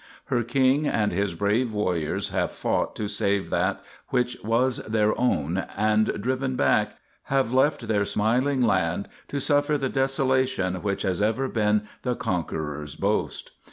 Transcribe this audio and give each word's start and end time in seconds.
__Her 0.35 0.47
king 0.47 0.87
and 0.87 1.11
his 1.11 1.35
brave 1.35 1.73
warriors 1.75 2.29
have 2.29 2.51
fought 2.51 2.95
to 2.95 3.07
save 3.07 3.51
that 3.51 3.83
which 4.09 4.35
was 4.43 4.77
their 4.77 5.15
own 5.15 5.59
and, 5.77 6.07
driven 6.23 6.55
back, 6.55 6.97
have 7.25 7.53
left 7.53 7.87
their 7.87 8.03
smiling 8.03 8.63
land 8.63 9.07
to 9.27 9.39
suffer 9.39 9.77
the 9.77 9.89
desolation 9.89 10.81
which 10.81 11.03
has 11.03 11.21
ever 11.21 11.47
been 11.47 11.83
the 12.01 12.15
conqueror's 12.15 12.95
boast. 12.95 13.51